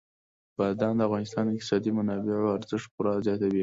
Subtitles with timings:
[0.57, 3.59] بادام د افغانستان د اقتصادي منابعو ارزښت پوره زیاتوي.